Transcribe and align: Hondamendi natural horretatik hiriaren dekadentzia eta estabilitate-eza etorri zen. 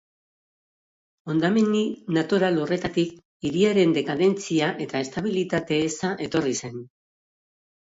Hondamendi 1.33 1.81
natural 2.17 2.57
horretatik 2.63 3.13
hiriaren 3.49 3.95
dekadentzia 3.99 4.73
eta 4.89 5.05
estabilitate-eza 5.09 6.13
etorri 6.29 6.59
zen. 6.65 6.85